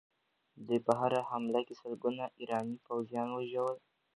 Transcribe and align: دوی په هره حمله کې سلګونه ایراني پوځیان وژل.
دوی 0.65 0.79
په 0.87 0.93
هره 0.99 1.19
حمله 1.29 1.59
کې 1.67 1.73
سلګونه 1.81 2.23
ایراني 2.39 2.75
پوځیان 2.85 3.27
وژل. 3.31 3.71